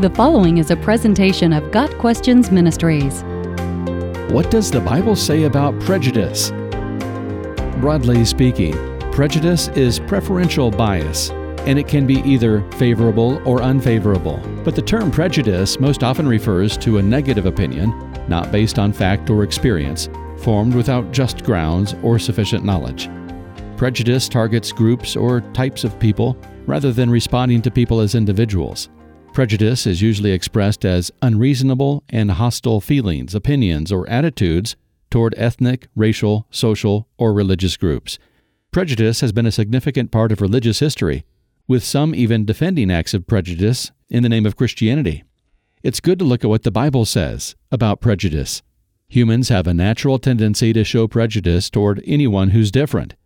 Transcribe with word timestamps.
The 0.00 0.10
following 0.10 0.58
is 0.58 0.72
a 0.72 0.76
presentation 0.76 1.52
of 1.52 1.70
Got 1.70 1.88
Questions 1.98 2.50
Ministries. 2.50 3.22
What 4.32 4.50
does 4.50 4.68
the 4.68 4.82
Bible 4.84 5.14
say 5.14 5.44
about 5.44 5.78
prejudice? 5.82 6.50
Broadly 7.80 8.24
speaking, 8.24 8.74
prejudice 9.12 9.68
is 9.68 10.00
preferential 10.00 10.72
bias, 10.72 11.30
and 11.60 11.78
it 11.78 11.86
can 11.86 12.08
be 12.08 12.16
either 12.28 12.68
favorable 12.72 13.40
or 13.48 13.62
unfavorable. 13.62 14.38
But 14.64 14.74
the 14.74 14.82
term 14.82 15.12
prejudice 15.12 15.78
most 15.78 16.02
often 16.02 16.26
refers 16.26 16.76
to 16.78 16.98
a 16.98 17.02
negative 17.02 17.46
opinion, 17.46 17.90
not 18.26 18.50
based 18.50 18.80
on 18.80 18.92
fact 18.92 19.30
or 19.30 19.44
experience, 19.44 20.08
formed 20.38 20.74
without 20.74 21.12
just 21.12 21.44
grounds 21.44 21.94
or 22.02 22.18
sufficient 22.18 22.64
knowledge. 22.64 23.08
Prejudice 23.76 24.28
targets 24.28 24.72
groups 24.72 25.14
or 25.14 25.40
types 25.52 25.84
of 25.84 26.00
people 26.00 26.36
rather 26.66 26.92
than 26.92 27.10
responding 27.10 27.62
to 27.62 27.70
people 27.70 28.00
as 28.00 28.16
individuals. 28.16 28.88
Prejudice 29.34 29.84
is 29.84 30.00
usually 30.00 30.30
expressed 30.30 30.84
as 30.84 31.10
unreasonable 31.20 32.04
and 32.08 32.30
hostile 32.30 32.80
feelings, 32.80 33.34
opinions, 33.34 33.90
or 33.90 34.08
attitudes 34.08 34.76
toward 35.10 35.34
ethnic, 35.36 35.88
racial, 35.96 36.46
social, 36.52 37.08
or 37.18 37.32
religious 37.32 37.76
groups. 37.76 38.16
Prejudice 38.70 39.22
has 39.22 39.32
been 39.32 39.44
a 39.44 39.50
significant 39.50 40.12
part 40.12 40.30
of 40.30 40.40
religious 40.40 40.78
history, 40.78 41.24
with 41.66 41.82
some 41.82 42.14
even 42.14 42.44
defending 42.44 42.92
acts 42.92 43.12
of 43.12 43.26
prejudice 43.26 43.90
in 44.08 44.22
the 44.22 44.28
name 44.28 44.46
of 44.46 44.54
Christianity. 44.54 45.24
It's 45.82 45.98
good 45.98 46.20
to 46.20 46.24
look 46.24 46.44
at 46.44 46.50
what 46.50 46.62
the 46.62 46.70
Bible 46.70 47.04
says 47.04 47.56
about 47.72 48.00
prejudice. 48.00 48.62
Humans 49.08 49.48
have 49.48 49.66
a 49.66 49.74
natural 49.74 50.20
tendency 50.20 50.72
to 50.72 50.84
show 50.84 51.08
prejudice 51.08 51.70
toward 51.70 52.00
anyone 52.06 52.50
who's 52.50 52.70
different. 52.70 53.16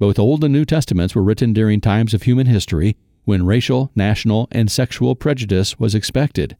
Both 0.00 0.18
Old 0.18 0.42
and 0.42 0.52
New 0.52 0.64
Testaments 0.64 1.14
were 1.14 1.22
written 1.22 1.52
during 1.52 1.80
times 1.80 2.14
of 2.14 2.24
human 2.24 2.48
history 2.48 2.96
when 3.24 3.46
racial, 3.46 3.90
national, 3.94 4.48
and 4.50 4.70
sexual 4.70 5.14
prejudice 5.14 5.78
was 5.78 5.94
expected. 5.94 6.56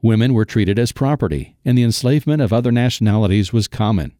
Women 0.00 0.34
were 0.34 0.44
treated 0.44 0.78
as 0.78 0.90
property, 0.90 1.56
and 1.64 1.78
the 1.78 1.84
enslavement 1.84 2.42
of 2.42 2.52
other 2.52 2.72
nationalities 2.72 3.52
was 3.52 3.68
common. 3.68 4.12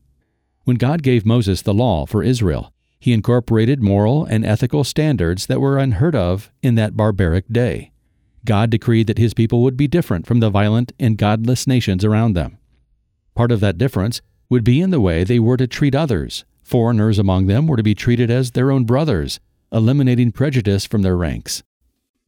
When 0.64 0.76
God 0.76 1.02
gave 1.02 1.26
Moses 1.26 1.62
the 1.62 1.74
law 1.74 2.06
for 2.06 2.22
Israel, 2.22 2.72
he 3.00 3.12
incorporated 3.12 3.82
moral 3.82 4.24
and 4.24 4.46
ethical 4.46 4.84
standards 4.84 5.46
that 5.46 5.60
were 5.60 5.76
unheard 5.76 6.14
of 6.14 6.52
in 6.62 6.76
that 6.76 6.96
barbaric 6.96 7.48
day. 7.48 7.90
God 8.44 8.70
decreed 8.70 9.08
that 9.08 9.18
his 9.18 9.34
people 9.34 9.62
would 9.62 9.76
be 9.76 9.88
different 9.88 10.24
from 10.24 10.38
the 10.38 10.50
violent 10.50 10.92
and 11.00 11.18
godless 11.18 11.66
nations 11.66 12.04
around 12.04 12.34
them. 12.34 12.58
Part 13.34 13.50
of 13.50 13.58
that 13.58 13.78
difference 13.78 14.20
would 14.48 14.62
be 14.62 14.80
in 14.80 14.90
the 14.90 15.00
way 15.00 15.24
they 15.24 15.40
were 15.40 15.56
to 15.56 15.66
treat 15.66 15.96
others. 15.96 16.44
Foreigners 16.62 17.18
among 17.18 17.46
them 17.46 17.66
were 17.66 17.76
to 17.76 17.82
be 17.82 17.94
treated 17.94 18.30
as 18.30 18.52
their 18.52 18.70
own 18.70 18.84
brothers, 18.84 19.40
eliminating 19.72 20.30
prejudice 20.30 20.86
from 20.86 21.02
their 21.02 21.16
ranks. 21.16 21.62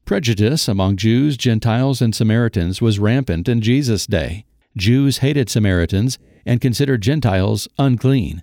Prejudice 0.05 0.69
among 0.69 0.97
Jews, 0.97 1.39
Gentiles, 1.39 2.03
and 2.03 2.15
Samaritans 2.15 2.83
was 2.83 2.99
rampant 2.99 3.49
in 3.49 3.63
Jesus' 3.63 4.07
day. 4.07 4.45
Jews 4.77 5.19
hated 5.19 5.49
Samaritans 5.49 6.19
and 6.45 6.61
considered 6.61 7.01
Gentiles 7.01 7.69
unclean. 7.79 8.43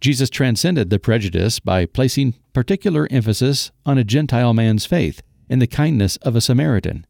Jesus 0.00 0.30
transcended 0.30 0.90
the 0.90 1.00
prejudice 1.00 1.58
by 1.58 1.86
placing 1.86 2.34
particular 2.52 3.08
emphasis 3.10 3.72
on 3.84 3.98
a 3.98 4.04
Gentile 4.04 4.54
man's 4.54 4.86
faith 4.86 5.22
and 5.50 5.60
the 5.60 5.66
kindness 5.66 6.18
of 6.18 6.36
a 6.36 6.40
Samaritan. 6.40 7.04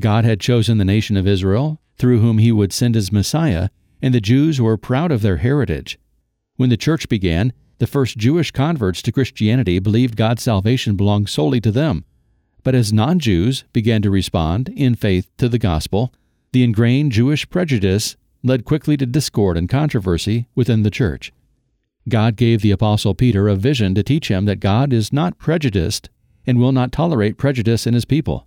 God 0.00 0.24
had 0.24 0.40
chosen 0.40 0.78
the 0.78 0.84
nation 0.84 1.16
of 1.16 1.28
Israel, 1.28 1.80
through 1.96 2.18
whom 2.18 2.38
he 2.38 2.50
would 2.50 2.72
send 2.72 2.96
his 2.96 3.12
Messiah, 3.12 3.68
and 4.02 4.12
the 4.12 4.20
Jews 4.20 4.60
were 4.60 4.76
proud 4.76 5.12
of 5.12 5.22
their 5.22 5.36
heritage. 5.36 6.00
When 6.56 6.68
the 6.68 6.76
church 6.76 7.08
began, 7.08 7.52
the 7.78 7.86
first 7.86 8.18
Jewish 8.18 8.50
converts 8.50 9.02
to 9.02 9.12
Christianity 9.12 9.78
believed 9.78 10.16
God's 10.16 10.42
salvation 10.42 10.96
belonged 10.96 11.28
solely 11.28 11.60
to 11.60 11.70
them 11.70 12.04
but 12.64 12.74
as 12.74 12.92
non 12.92 13.18
Jews 13.20 13.64
began 13.72 14.02
to 14.02 14.10
respond 14.10 14.70
in 14.70 14.94
faith 14.94 15.30
to 15.36 15.48
the 15.48 15.58
gospel, 15.58 16.12
the 16.52 16.64
ingrained 16.64 17.12
Jewish 17.12 17.48
prejudice 17.48 18.16
led 18.42 18.64
quickly 18.64 18.96
to 18.96 19.06
discord 19.06 19.56
and 19.56 19.68
controversy 19.68 20.48
within 20.54 20.82
the 20.82 20.90
church. 20.90 21.32
God 22.08 22.36
gave 22.36 22.62
the 22.62 22.70
Apostle 22.70 23.14
Peter 23.14 23.48
a 23.48 23.54
vision 23.54 23.94
to 23.94 24.02
teach 24.02 24.28
him 24.28 24.44
that 24.46 24.60
God 24.60 24.92
is 24.92 25.12
not 25.12 25.38
prejudiced 25.38 26.10
and 26.46 26.58
will 26.58 26.72
not 26.72 26.92
tolerate 26.92 27.38
prejudice 27.38 27.86
in 27.86 27.94
his 27.94 28.04
people. 28.04 28.46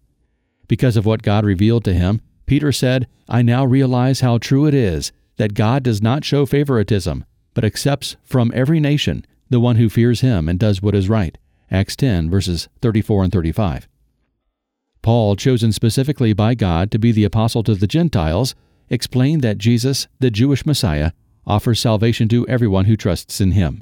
Because 0.67 0.97
of 0.97 1.05
what 1.05 1.23
God 1.23 1.45
revealed 1.45 1.83
to 1.85 1.93
him, 1.93 2.21
Peter 2.45 2.71
said, 2.71 3.07
I 3.27 3.41
now 3.41 3.65
realize 3.65 4.21
how 4.21 4.37
true 4.37 4.65
it 4.65 4.73
is 4.73 5.11
that 5.37 5.53
God 5.53 5.83
does 5.83 6.01
not 6.01 6.25
show 6.25 6.45
favoritism, 6.45 7.25
but 7.53 7.65
accepts 7.65 8.15
from 8.23 8.51
every 8.53 8.79
nation 8.79 9.25
the 9.49 9.59
one 9.59 9.77
who 9.77 9.89
fears 9.89 10.21
him 10.21 10.47
and 10.49 10.59
does 10.59 10.81
what 10.81 10.95
is 10.95 11.09
right. 11.09 11.37
Acts 11.71 11.95
10, 11.95 12.29
verses 12.29 12.67
34 12.81 13.25
and 13.25 13.33
35. 13.33 13.87
Paul, 15.07 15.37
chosen 15.37 15.71
specifically 15.71 16.33
by 16.33 16.53
God 16.53 16.91
to 16.91 16.99
be 16.99 17.13
the 17.13 17.23
apostle 17.23 17.63
to 17.63 17.75
the 17.75 17.87
Gentiles, 17.87 18.55
explained 18.89 19.41
that 19.41 19.57
Jesus, 19.57 20.09
the 20.19 20.29
Jewish 20.29 20.65
Messiah, 20.65 21.13
offers 21.45 21.79
salvation 21.79 22.27
to 22.27 22.45
everyone 22.49 22.83
who 22.83 22.97
trusts 22.97 23.39
in 23.39 23.51
him. 23.51 23.81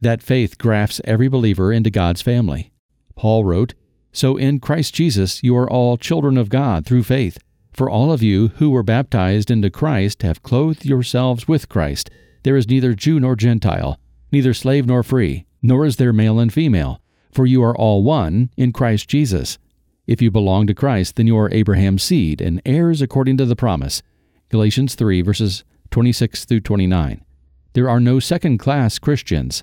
That 0.00 0.24
faith 0.24 0.58
grafts 0.58 1.00
every 1.04 1.28
believer 1.28 1.72
into 1.72 1.88
God's 1.88 2.20
family. 2.20 2.72
Paul 3.14 3.44
wrote, 3.44 3.74
So 4.10 4.36
in 4.36 4.58
Christ 4.58 4.92
Jesus 4.92 5.40
you 5.44 5.56
are 5.56 5.70
all 5.70 5.96
children 5.96 6.36
of 6.36 6.48
God 6.48 6.84
through 6.84 7.04
faith. 7.04 7.38
For 7.72 7.88
all 7.88 8.10
of 8.10 8.20
you 8.20 8.48
who 8.56 8.70
were 8.70 8.82
baptized 8.82 9.52
into 9.52 9.70
Christ 9.70 10.22
have 10.22 10.42
clothed 10.42 10.84
yourselves 10.84 11.46
with 11.46 11.68
Christ. 11.68 12.10
There 12.42 12.56
is 12.56 12.68
neither 12.68 12.92
Jew 12.94 13.20
nor 13.20 13.36
Gentile, 13.36 14.00
neither 14.32 14.52
slave 14.52 14.84
nor 14.84 15.04
free, 15.04 15.46
nor 15.62 15.86
is 15.86 15.94
there 15.94 16.12
male 16.12 16.40
and 16.40 16.52
female, 16.52 17.00
for 17.30 17.46
you 17.46 17.62
are 17.62 17.76
all 17.76 18.02
one 18.02 18.50
in 18.56 18.72
Christ 18.72 19.08
Jesus. 19.08 19.56
If 20.06 20.20
you 20.20 20.30
belong 20.30 20.66
to 20.66 20.74
Christ, 20.74 21.16
then 21.16 21.26
you 21.26 21.36
are 21.38 21.52
Abraham's 21.52 22.02
seed 22.02 22.40
and 22.40 22.60
heirs 22.64 23.00
according 23.02 23.36
to 23.38 23.44
the 23.44 23.56
promise. 23.56 24.02
Galatians 24.48 24.94
3, 24.94 25.22
verses 25.22 25.64
26 25.90 26.44
through 26.44 26.60
29. 26.60 27.24
There 27.72 27.88
are 27.88 28.00
no 28.00 28.18
second 28.18 28.58
class 28.58 28.98
Christians. 28.98 29.62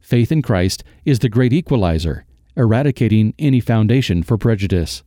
Faith 0.00 0.30
in 0.30 0.42
Christ 0.42 0.84
is 1.04 1.18
the 1.18 1.28
great 1.28 1.52
equalizer, 1.52 2.24
eradicating 2.56 3.34
any 3.38 3.60
foundation 3.60 4.22
for 4.22 4.38
prejudice. 4.38 5.02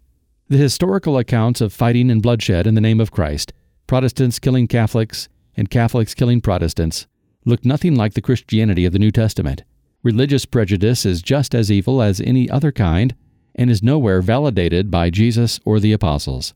The 0.49 0.57
historical 0.57 1.17
accounts 1.17 1.61
of 1.61 1.71
fighting 1.71 2.11
and 2.11 2.21
bloodshed 2.21 2.67
in 2.67 2.75
the 2.75 2.81
name 2.81 2.99
of 2.99 3.11
Christ, 3.11 3.53
Protestants 3.87 4.39
killing 4.39 4.67
Catholics, 4.67 5.29
and 5.55 5.69
Catholics 5.69 6.13
killing 6.13 6.41
Protestants, 6.41 7.07
look 7.45 7.63
nothing 7.65 7.95
like 7.95 8.13
the 8.13 8.21
Christianity 8.21 8.85
of 8.85 8.93
the 8.93 8.99
New 8.99 9.11
Testament. 9.11 9.63
Religious 10.03 10.45
prejudice 10.45 11.05
is 11.05 11.21
just 11.21 11.55
as 11.55 11.71
evil 11.71 12.01
as 12.01 12.19
any 12.19 12.49
other 12.49 12.71
kind, 12.71 13.15
and 13.55 13.69
is 13.69 13.83
nowhere 13.83 14.21
validated 14.21 14.89
by 14.89 15.09
Jesus 15.09 15.59
or 15.65 15.79
the 15.79 15.93
apostles. 15.93 16.53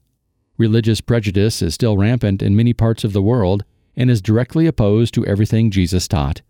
Religious 0.57 1.01
prejudice 1.01 1.61
is 1.61 1.73
still 1.73 1.97
rampant 1.97 2.41
in 2.41 2.55
many 2.55 2.73
parts 2.73 3.03
of 3.03 3.13
the 3.13 3.21
world 3.21 3.63
and 3.95 4.09
is 4.09 4.21
directly 4.21 4.67
opposed 4.67 5.13
to 5.13 5.25
everything 5.25 5.71
Jesus 5.71 6.07
taught. 6.07 6.41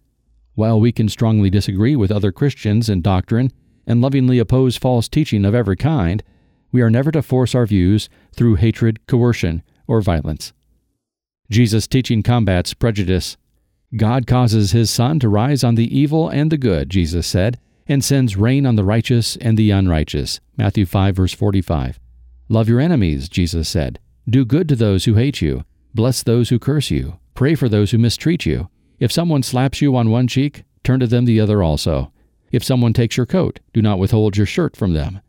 While 0.53 0.79
we 0.79 0.91
can 0.91 1.09
strongly 1.09 1.49
disagree 1.49 1.95
with 1.95 2.11
other 2.11 2.31
Christians 2.31 2.89
in 2.89 3.01
doctrine 3.01 3.51
and 3.87 4.01
lovingly 4.01 4.39
oppose 4.39 4.77
false 4.77 5.07
teaching 5.07 5.45
of 5.45 5.55
every 5.55 5.75
kind, 5.75 6.23
we 6.71 6.81
are 6.81 6.89
never 6.89 7.11
to 7.11 7.21
force 7.21 7.55
our 7.55 7.65
views 7.65 8.09
through 8.35 8.55
hatred, 8.55 9.05
coercion, 9.07 9.63
or 9.87 10.01
violence. 10.01 10.53
Jesus' 11.49 11.87
teaching 11.87 12.23
combats 12.23 12.73
prejudice. 12.73 13.37
God 13.95 14.27
causes 14.27 14.71
his 14.71 14.89
sun 14.89 15.19
to 15.19 15.29
rise 15.29 15.63
on 15.63 15.75
the 15.75 15.97
evil 15.97 16.27
and 16.29 16.51
the 16.51 16.57
good, 16.57 16.89
Jesus 16.89 17.27
said, 17.27 17.59
and 17.87 18.03
sends 18.03 18.35
rain 18.37 18.65
on 18.65 18.75
the 18.75 18.83
righteous 18.83 19.35
and 19.37 19.57
the 19.57 19.71
unrighteous. 19.71 20.39
Matthew 20.57 20.85
5, 20.85 21.15
verse 21.15 21.33
45. 21.33 21.99
Love 22.49 22.69
your 22.69 22.79
enemies, 22.79 23.29
Jesus 23.29 23.69
said. 23.69 23.99
Do 24.29 24.45
good 24.45 24.67
to 24.69 24.75
those 24.75 25.05
who 25.05 25.15
hate 25.15 25.41
you. 25.41 25.65
Bless 25.93 26.23
those 26.23 26.49
who 26.49 26.59
curse 26.59 26.91
you. 26.91 27.19
Pray 27.35 27.55
for 27.55 27.69
those 27.69 27.91
who 27.91 27.97
mistreat 27.97 28.45
you. 28.45 28.69
If 28.99 29.11
someone 29.11 29.43
slaps 29.43 29.81
you 29.81 29.95
on 29.95 30.09
one 30.09 30.27
cheek, 30.27 30.63
turn 30.83 30.99
to 30.99 31.07
them 31.07 31.25
the 31.25 31.39
other 31.39 31.61
also. 31.61 32.11
If 32.51 32.63
someone 32.63 32.93
takes 32.93 33.17
your 33.17 33.25
coat, 33.25 33.59
do 33.73 33.81
not 33.81 33.99
withhold 33.99 34.37
your 34.37 34.45
shirt 34.45 34.75
from 34.75 34.93
them. 34.93 35.21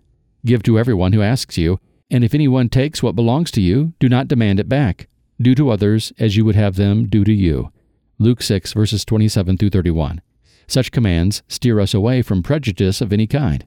Give 0.44 0.62
to 0.62 0.78
everyone 0.78 1.12
who 1.12 1.22
asks 1.22 1.58
you, 1.58 1.80
and 2.10 2.22
if 2.22 2.34
anyone 2.34 2.68
takes 2.68 3.02
what 3.02 3.16
belongs 3.16 3.50
to 3.52 3.60
you, 3.60 3.94
do 3.98 4.08
not 4.08 4.28
demand 4.28 4.60
it 4.60 4.68
back. 4.68 5.08
Do 5.40 5.54
to 5.56 5.70
others 5.70 6.12
as 6.18 6.36
you 6.36 6.44
would 6.44 6.54
have 6.54 6.76
them 6.76 7.06
do 7.06 7.24
to 7.24 7.32
you. 7.32 7.72
Luke 8.18 8.42
6, 8.42 8.72
verses 8.72 9.04
27 9.04 9.58
through 9.58 9.70
31. 9.70 10.22
Such 10.66 10.92
commands 10.92 11.42
steer 11.48 11.80
us 11.80 11.94
away 11.94 12.22
from 12.22 12.42
prejudice 12.42 13.00
of 13.00 13.12
any 13.12 13.26
kind. 13.26 13.66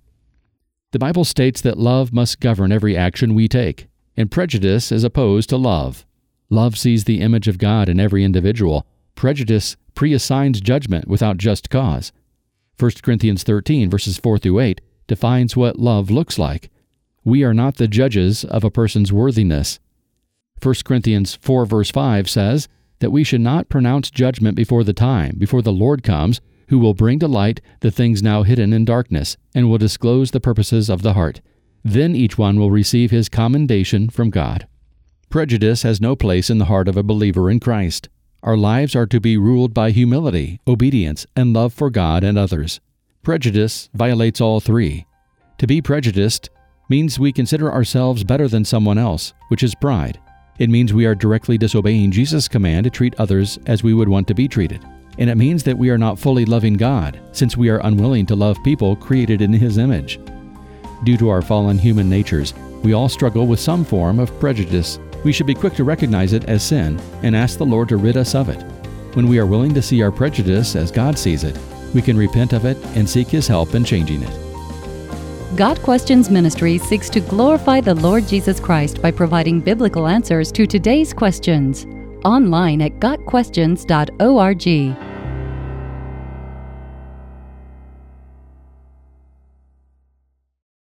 The 0.91 0.99
Bible 0.99 1.23
states 1.23 1.61
that 1.61 1.77
love 1.77 2.11
must 2.11 2.39
govern 2.39 2.71
every 2.71 2.97
action 2.97 3.35
we 3.35 3.47
take, 3.47 3.87
and 4.17 4.31
prejudice 4.31 4.91
is 4.91 5.03
opposed 5.03 5.49
to 5.49 5.57
love. 5.57 6.05
Love 6.49 6.77
sees 6.77 7.03
the 7.03 7.21
image 7.21 7.47
of 7.47 7.59
God 7.59 7.89
in 7.89 7.99
every 7.99 8.23
individual. 8.23 8.87
Prejudice 9.15 9.77
preassigns 9.95 10.61
judgment 10.61 11.07
without 11.07 11.37
just 11.37 11.69
cause. 11.69 12.11
1 12.79 12.91
Corinthians 13.03 13.43
13, 13.43 13.89
verses 13.89 14.17
4 14.17 14.39
through 14.39 14.59
8, 14.59 14.81
defines 15.07 15.55
what 15.55 15.77
love 15.77 16.09
looks 16.09 16.39
like. 16.39 16.69
We 17.23 17.43
are 17.43 17.53
not 17.53 17.75
the 17.75 17.87
judges 17.87 18.43
of 18.45 18.63
a 18.63 18.71
person's 18.71 19.13
worthiness. 19.13 19.79
1 20.63 20.75
Corinthians 20.85 21.35
4, 21.35 21.65
verse 21.65 21.91
5 21.91 22.29
says 22.29 22.67
that 22.99 23.11
we 23.11 23.23
should 23.23 23.41
not 23.41 23.69
pronounce 23.69 24.09
judgment 24.09 24.55
before 24.55 24.83
the 24.83 24.93
time, 24.93 25.35
before 25.37 25.61
the 25.61 25.71
Lord 25.71 26.03
comes, 26.03 26.41
who 26.69 26.80
will 26.80 26.94
bring 26.94 27.19
to 27.19 27.27
light 27.27 27.62
the 27.81 27.92
things 27.92 28.24
now 28.24 28.44
hidden 28.44 28.74
in 28.74 28.86
darkness, 28.86 29.38
and 29.54 29.69
will 29.69 29.77
disclose 29.77 30.31
the 30.31 30.39
purposes 30.39 30.89
of 30.89 31.01
the 31.01 31.13
heart. 31.13 31.42
Then 31.83 32.16
each 32.16 32.38
one 32.38 32.60
will 32.60 32.71
receive 32.71 33.12
his 33.12 33.30
commendation 33.30 34.10
from 34.10 34.30
God. 34.30 34.68
Prejudice 35.30 35.83
has 35.83 36.01
no 36.01 36.16
place 36.16 36.50
in 36.50 36.57
the 36.57 36.66
heart 36.66 36.88
of 36.88 36.98
a 36.98 37.04
believer 37.04 37.50
in 37.50 37.60
Christ. 37.60 38.10
Our 38.42 38.57
lives 38.57 38.95
are 38.95 39.06
to 39.07 39.19
be 39.19 39.38
ruled 39.38 39.74
by 39.74 39.92
humility, 39.92 40.60
obedience, 40.68 41.25
and 41.36 41.54
love 41.54 41.74
for 41.74 41.89
God 41.89 42.24
and 42.24 42.38
others. 42.38 42.80
Prejudice 43.21 43.89
violates 43.94 44.39
all 44.39 44.60
three. 44.60 45.06
To 45.57 45.68
be 45.68 45.81
prejudiced 45.81 46.50
means 46.89 47.19
we 47.19 47.31
consider 47.31 47.71
ourselves 47.71 48.24
better 48.24 48.48
than 48.48 48.63
someone 48.63 48.98
else, 48.98 49.33
which 49.50 49.63
is 49.63 49.75
pride. 49.75 50.19
It 50.57 50.69
means 50.69 50.94
we 50.94 51.06
are 51.06 51.16
directly 51.16 51.57
disobeying 51.57 52.12
Jesus' 52.12 52.48
command 52.48 52.86
to 52.86 52.89
treat 52.89 53.19
others 53.19 53.60
as 53.66 53.83
we 53.83 53.94
would 53.94 54.10
want 54.10 54.27
to 54.27 54.33
be 54.33 54.48
treated. 54.48 54.86
And 55.19 55.30
it 55.30 55.36
means 55.36 55.63
that 55.63 55.77
we 55.77 55.89
are 55.89 55.98
not 55.98 56.18
fully 56.18 56.45
loving 56.45 56.75
God, 56.75 57.19
since 57.33 57.57
we 57.57 57.69
are 57.69 57.81
unwilling 57.83 58.25
to 58.27 58.36
love 58.36 58.57
people 58.63 58.95
created 58.95 59.42
in 59.42 59.51
His 59.54 59.77
image. 59.77 60.18
Due 61.04 61.18
to 61.18 61.30
our 61.30 61.42
fallen 61.42 61.77
human 61.77 62.10
natures, 62.10 62.54
we 62.83 62.94
all 62.94 63.10
struggle 63.10 63.45
with 63.45 63.60
some 63.60 63.83
form 63.83 64.19
of 64.19 64.38
prejudice. 64.39 64.98
We 65.25 65.33
should 65.33 65.45
be 65.45 65.54
quick 65.54 65.74
to 65.74 65.83
recognize 65.83 66.31
it 66.31 66.45
as 66.45 66.63
sin 66.63 66.98
and 67.21 67.36
ask 67.36 67.57
the 67.57 67.66
Lord 67.66 67.89
to 67.89 67.98
rid 67.98 68.16
us 68.16 68.33
of 68.33 68.48
it. 68.48 68.63
When 69.13 69.27
we 69.27 69.39
are 69.39 69.45
willing 69.45 69.74
to 69.74 69.81
see 69.81 70.01
our 70.01 70.12
prejudice 70.12 70.77
as 70.77 70.89
God 70.89 71.19
sees 71.19 71.44
it, 71.44 71.60
we 71.94 72.01
can 72.01 72.18
repent 72.18 72.54
of 72.54 72.63
it 72.63 72.77
and 72.95 73.10
seek 73.10 73.27
His 73.27 73.48
help 73.48 73.75
in 73.75 73.83
changing 73.83 74.24
it. 74.24 75.57
Got 75.57 75.81
Questions 75.81 76.30
Ministry 76.30 76.77
seeks 76.77 77.10
to 77.10 77.19
glorify 77.19 77.81
the 77.81 77.95
Lord 77.95 78.25
Jesus 78.25 78.62
Christ 78.62 79.01
by 79.01 79.12
providing 79.12 79.60
biblical 79.60 80.07
answers 80.07 80.50
to 80.54 80.66
today's 80.66 81.13
questions. 81.13 81.86
Online 82.24 82.83
at 82.83 83.00
GotQuestions.org. 83.00 85.08